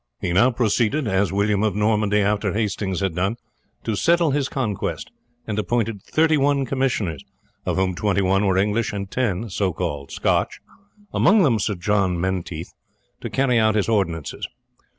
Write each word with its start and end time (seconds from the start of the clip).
He 0.19 0.33
now 0.33 0.49
proceeded, 0.49 1.07
as 1.07 1.31
William 1.31 1.61
of 1.61 1.75
Normandy 1.75 2.21
after 2.21 2.53
Hastings 2.53 3.01
had 3.01 3.13
done, 3.13 3.35
to 3.83 3.95
settle 3.95 4.31
his 4.31 4.49
conquest, 4.49 5.11
and 5.45 5.59
appointed 5.59 6.01
thirty 6.01 6.37
one 6.37 6.65
commissioners, 6.65 7.23
of 7.67 7.75
whom 7.75 7.93
twenty 7.93 8.23
one 8.23 8.43
were 8.47 8.57
English 8.57 8.93
and 8.93 9.11
ten 9.11 9.47
so 9.51 9.71
called 9.71 10.09
Scotch, 10.11 10.59
among 11.13 11.43
them 11.43 11.59
Sir 11.59 11.75
John 11.75 12.19
Menteith, 12.19 12.73
to 13.19 13.29
carry 13.29 13.59
out 13.59 13.75
his 13.75 13.87
ordinances. 13.87 14.47